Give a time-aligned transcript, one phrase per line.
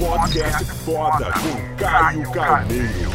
[0.00, 3.10] Podcast foda com Caio Carneiro.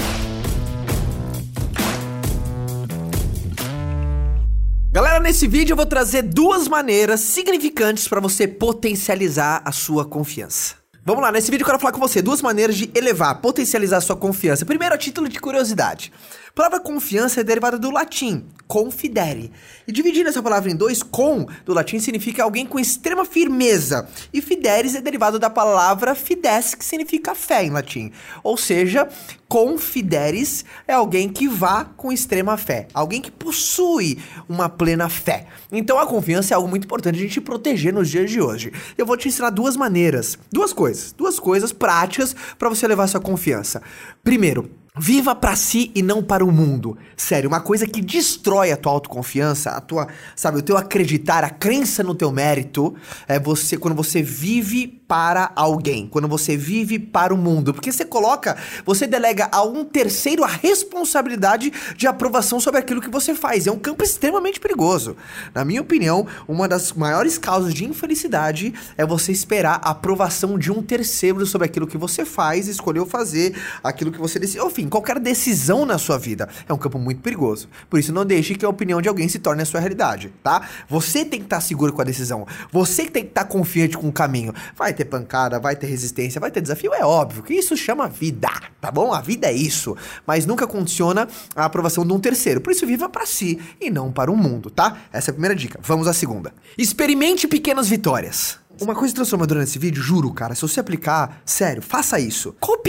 [4.91, 10.75] Galera, nesse vídeo eu vou trazer duas maneiras significantes para você potencializar a sua confiança.
[11.04, 14.02] Vamos lá, nesse vídeo eu quero falar com você duas maneiras de elevar, potencializar a
[14.02, 14.63] sua confiança.
[14.63, 16.13] Primeiro, a título de curiosidade.
[16.55, 19.51] Palavra confiança é derivada do latim, confidere.
[19.85, 24.07] E dividindo essa palavra em dois, com, do latim, significa alguém com extrema firmeza.
[24.33, 28.10] E fideres é derivado da palavra fides, que significa fé em latim.
[28.41, 29.05] Ou seja,
[29.49, 32.88] confideres é alguém que vá com extrema fé.
[32.94, 35.47] Alguém que possui uma plena fé.
[35.69, 38.72] Então a confiança é algo muito importante a gente proteger nos dias de hoje.
[38.97, 43.19] Eu vou te ensinar duas maneiras, duas coisas, duas coisas práticas para você levar sua
[43.19, 43.81] confiança.
[44.23, 46.97] Primeiro, Viva para si e não para o mundo.
[47.17, 51.49] Sério, uma coisa que destrói a tua autoconfiança, a tua, sabe, o teu acreditar, a
[51.49, 52.95] crença no teu mérito,
[53.27, 58.03] é você quando você vive para alguém, quando você vive para o mundo, porque você
[58.03, 63.67] coloca, você delega a um terceiro a responsabilidade de aprovação sobre aquilo que você faz.
[63.67, 65.16] É um campo extremamente perigoso.
[65.53, 70.72] Na minha opinião, uma das maiores causas de infelicidade é você esperar a aprovação de
[70.72, 75.20] um terceiro sobre aquilo que você faz, escolheu fazer, aquilo que você decidiu, enfim, qualquer
[75.20, 76.50] decisão na sua vida.
[76.67, 77.70] É um campo muito perigoso.
[77.89, 80.67] Por isso não deixe que a opinião de alguém se torne a sua realidade, tá?
[80.89, 82.48] Você tem que estar seguro com a decisão.
[82.72, 84.53] Você tem que estar confiante com o caminho.
[84.76, 88.49] Vai ter pancada, vai ter resistência, vai ter desafio, é óbvio que isso chama vida,
[88.81, 89.13] tá bom?
[89.13, 92.61] A vida é isso, mas nunca condiciona a aprovação de um terceiro.
[92.61, 94.97] Por isso viva para si e não para o mundo, tá?
[95.11, 95.79] Essa é a primeira dica.
[95.81, 96.53] Vamos à segunda.
[96.77, 98.57] Experimente pequenas vitórias.
[98.81, 102.53] Uma coisa transformadora nesse vídeo, juro, cara, se você aplicar, sério, faça isso.
[102.59, 102.80] Qual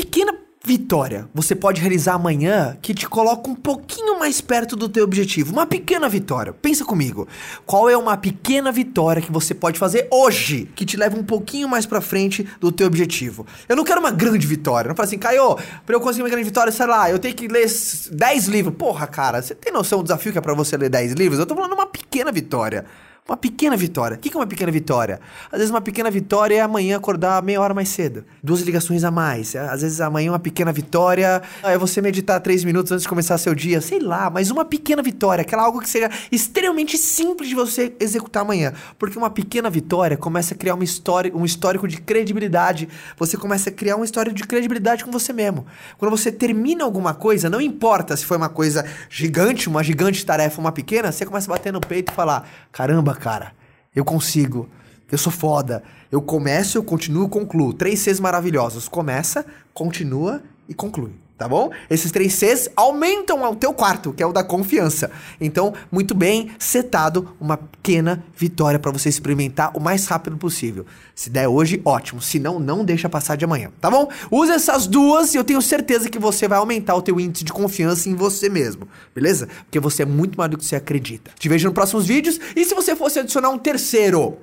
[0.67, 5.53] vitória você pode realizar amanhã que te coloca um pouquinho mais perto do teu objetivo.
[5.53, 6.53] Uma pequena vitória.
[6.53, 7.29] Pensa comigo.
[7.65, 11.69] Qual é uma pequena vitória que você pode fazer hoje que te leva um pouquinho
[11.69, 13.47] mais para frente do teu objetivo?
[13.69, 14.89] Eu não quero uma grande vitória.
[14.89, 15.57] Não falo assim, Caio,
[15.87, 17.67] pra eu conseguir uma grande vitória, sei lá, eu tenho que ler
[18.11, 18.75] 10 livros.
[18.77, 21.39] Porra, cara, você tem noção do desafio que é pra você ler 10 livros?
[21.39, 22.85] Eu tô falando uma pequena vitória.
[23.29, 24.17] Uma pequena vitória.
[24.17, 25.21] O que é uma pequena vitória?
[25.51, 28.25] Às vezes uma pequena vitória é amanhã acordar meia hora mais cedo.
[28.41, 29.57] Duas ligações a mais.
[29.57, 33.53] Às vezes amanhã uma pequena vitória é você meditar três minutos antes de começar seu
[33.53, 33.81] dia.
[33.81, 35.43] Sei lá, mas uma pequena vitória.
[35.43, 38.73] Aquela algo que seja extremamente simples de você executar amanhã.
[38.97, 42.89] Porque uma pequena vitória começa a criar uma história, um histórico de credibilidade.
[43.19, 45.67] Você começa a criar uma história de credibilidade com você mesmo.
[45.99, 50.61] Quando você termina alguma coisa, não importa se foi uma coisa gigante, uma gigante tarefa,
[50.61, 53.53] uma pequena, você começa a bater no peito e falar: caramba, cara,
[53.95, 54.69] eu consigo,
[55.11, 55.83] eu sou foda.
[56.11, 57.73] Eu começo, eu continuo, concluo.
[57.73, 58.89] Três Cs maravilhosos.
[58.89, 61.26] Começa, continua e conclui.
[61.39, 61.71] Tá bom?
[61.91, 65.11] Esses três Cs aumentam o teu quarto, que é o da confiança.
[65.39, 70.87] Então, muito bem, setado uma pequena vitória para você experimentar o mais rápido possível.
[71.15, 72.23] Se der hoje, ótimo.
[72.23, 74.09] Se não, não deixa passar de amanhã, tá bom?
[74.31, 77.53] Use essas duas e eu tenho certeza que você vai aumentar o teu índice de
[77.53, 79.47] confiança em você mesmo, beleza?
[79.65, 81.33] Porque você é muito mais do que você acredita.
[81.39, 84.39] Te vejo nos próximos vídeos e se você fosse adicionar um terceiro,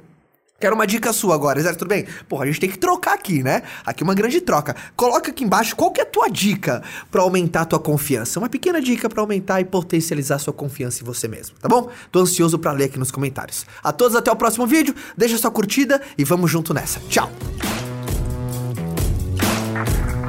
[0.64, 2.06] Quero uma dica sua agora, Zé, tudo bem?
[2.30, 3.64] Porra, a gente tem que trocar aqui, né?
[3.86, 4.74] Aqui uma grande troca.
[4.96, 6.82] Coloca aqui embaixo qual que é a tua dica
[7.12, 8.40] para aumentar a tua confiança.
[8.40, 11.90] Uma pequena dica para aumentar e potencializar a sua confiança em você mesmo, tá bom?
[12.10, 13.66] Tô ansioso para ler aqui nos comentários.
[13.84, 14.96] A todos até o próximo vídeo.
[15.18, 17.02] Deixa sua curtida e vamos junto nessa.
[17.10, 17.30] Tchau.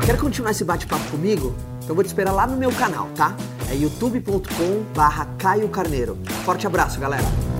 [0.05, 1.55] Quer continuar esse bate-papo comigo?
[1.85, 3.37] Então vou te esperar lá no meu canal, tá?
[3.71, 6.19] É youtube.com/caio Carneiro.
[6.45, 7.54] Forte abraço, galera.